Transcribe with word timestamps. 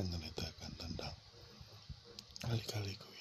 menceritakan 0.00 0.72
tentang 0.80 1.14
kali-kaliku 2.40 3.19